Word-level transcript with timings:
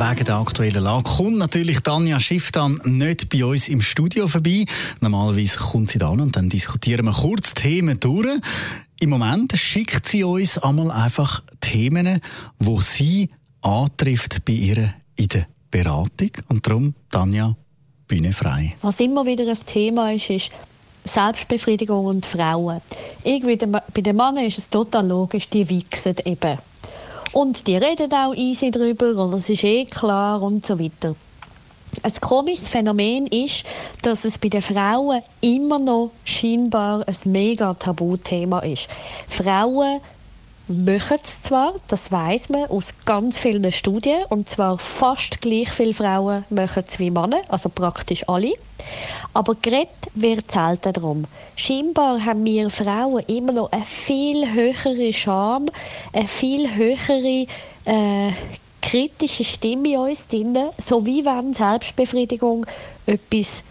Wegen 0.00 0.24
der 0.24 0.36
aktuellen 0.36 0.82
Lage 0.82 1.02
kommt 1.02 1.36
natürlich 1.36 1.80
Tanja 1.80 2.18
Schiff 2.20 2.52
dann 2.52 2.80
nicht 2.84 3.28
bei 3.28 3.44
uns 3.44 3.68
im 3.68 3.82
Studio 3.82 4.26
vorbei. 4.28 4.64
Normalerweise 5.02 5.58
kommt 5.58 5.90
sie 5.90 5.98
dann 5.98 6.20
und 6.20 6.36
dann 6.36 6.48
diskutieren 6.48 7.04
wir 7.04 7.12
kurz 7.12 7.52
Themen 7.52 8.00
durch. 8.00 8.40
Im 8.98 9.10
Moment 9.10 9.52
schickt 9.58 10.08
sie 10.08 10.24
uns 10.24 10.56
einmal 10.56 10.90
einfach 10.90 11.42
Themen, 11.60 12.22
wo 12.58 12.80
sie 12.80 13.28
antrifft 13.60 14.42
bei 14.46 14.54
ihr 14.54 14.94
in 15.16 15.28
der 15.28 15.46
Beratung. 15.70 16.30
Und 16.48 16.66
darum, 16.66 16.94
Tanja, 17.10 17.54
Bühne 18.08 18.32
frei. 18.32 18.76
Was 18.80 19.00
immer 19.00 19.26
wieder 19.26 19.46
ein 19.46 19.66
Thema 19.66 20.14
ist, 20.14 20.30
ist 20.30 20.50
Selbstbefriedigung 21.04 22.06
und 22.06 22.24
Frauen. 22.24 22.80
Irgendwie 23.22 23.56
bei 23.56 24.00
den 24.00 24.16
Männern 24.16 24.46
ist 24.46 24.56
es 24.56 24.70
total 24.70 25.06
logisch, 25.06 25.50
die 25.50 25.68
wichsen 25.68 26.14
eben. 26.24 26.56
Und 27.32 27.66
die 27.66 27.76
reden 27.76 28.12
auch 28.12 28.34
easy 28.34 28.70
drüber 28.70 29.10
oder 29.12 29.36
es 29.36 29.48
ist 29.48 29.62
eh 29.64 29.84
klar 29.84 30.42
und 30.42 30.66
so 30.66 30.78
weiter. 30.78 31.14
Ein 32.02 32.12
komisches 32.20 32.68
Phänomen 32.68 33.26
ist, 33.26 33.64
dass 34.02 34.24
es 34.24 34.38
bei 34.38 34.48
den 34.48 34.62
Frauen 34.62 35.22
immer 35.40 35.78
noch 35.78 36.12
scheinbar 36.24 37.06
ein 37.06 37.16
mega 37.24 37.74
Tabuthema 37.74 38.60
ist. 38.60 38.88
Frauen 39.28 40.00
machen 40.70 41.18
es 41.20 41.42
zwar, 41.42 41.74
das 41.88 42.12
weiß 42.12 42.48
man 42.48 42.66
aus 42.66 42.94
ganz 43.04 43.36
vielen 43.36 43.72
Studien, 43.72 44.24
und 44.28 44.48
zwar 44.48 44.78
fast 44.78 45.40
gleich 45.40 45.68
viele 45.68 45.92
Frauen 45.92 46.44
machen 46.48 46.84
es 46.86 46.98
wie 47.00 47.10
Männer, 47.10 47.42
also 47.48 47.68
praktisch 47.68 48.28
alle. 48.28 48.54
Aber 49.34 49.56
geredet 49.56 49.90
wird 50.14 50.50
selten 50.50 50.92
darum. 50.92 51.24
Scheinbar 51.56 52.24
haben 52.24 52.44
wir 52.44 52.70
Frauen 52.70 53.24
immer 53.26 53.52
noch 53.52 53.72
eine 53.72 53.84
viel 53.84 54.52
höhere 54.52 55.12
Scham, 55.12 55.66
eine 56.12 56.28
viel 56.28 56.72
höhere 56.72 57.46
äh, 57.84 58.30
kritische 58.80 59.44
Stimme 59.44 59.94
in 59.94 59.98
uns 59.98 60.28
drin, 60.28 60.56
so 60.78 61.04
wie 61.04 61.24
wenn 61.24 61.52
Selbstbefriedigung 61.52 62.64
etwas 63.06 63.64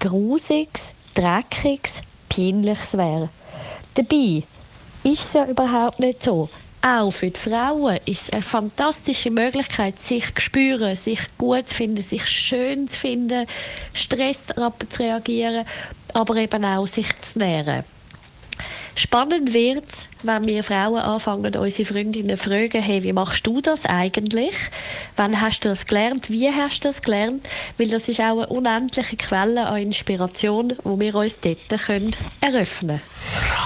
Grusiges, 0.00 0.92
Dreckiges, 1.14 2.02
Peinliches 2.28 2.96
wäre. 2.98 3.28
Dabei 3.94 4.42
ist 5.06 5.34
ja 5.34 5.46
überhaupt 5.46 6.00
nicht 6.00 6.22
so. 6.22 6.48
Auch 6.82 7.10
für 7.10 7.30
die 7.30 7.38
Frauen 7.38 7.98
ist 8.06 8.22
es 8.22 8.30
eine 8.30 8.42
fantastische 8.42 9.30
Möglichkeit, 9.30 9.98
sich 9.98 10.34
zu 10.34 10.40
spüren, 10.40 10.96
sich 10.96 11.20
gut 11.38 11.68
zu 11.68 11.74
finden, 11.74 12.02
sich 12.02 12.26
schön 12.26 12.88
zu 12.88 12.98
finden, 12.98 13.46
Stress 13.92 14.46
zu 14.46 14.98
reagieren, 14.98 15.64
aber 16.12 16.36
eben 16.36 16.64
auch 16.64 16.86
sich 16.86 17.08
zu 17.20 17.38
nähren. 17.38 17.84
Spannend 18.96 19.52
wird 19.52 19.84
es, 19.84 20.08
wenn 20.22 20.46
wir 20.46 20.64
Frauen 20.64 21.00
anfangen, 21.00 21.54
unsere 21.54 21.92
Freundinnen 21.92 22.36
zu 22.38 22.48
fragen, 22.48 22.80
hey, 22.80 23.02
wie 23.02 23.12
machst 23.12 23.46
du 23.46 23.60
das 23.60 23.84
eigentlich? 23.84 24.54
Wann 25.16 25.40
hast 25.40 25.60
du 25.60 25.68
das 25.68 25.86
gelernt? 25.86 26.30
Wie 26.30 26.50
hast 26.50 26.80
du 26.80 26.88
das 26.88 27.02
gelernt? 27.02 27.46
Weil 27.78 27.88
das 27.88 28.08
ist 28.08 28.20
auch 28.20 28.38
eine 28.38 28.46
unendliche 28.46 29.16
Quelle 29.16 29.66
an 29.66 29.82
Inspiration, 29.82 30.74
wo 30.82 30.98
wir 30.98 31.14
uns 31.14 31.38
dort 31.40 31.68
können 31.84 32.16
eröffnen 32.40 33.00
können. 33.00 33.65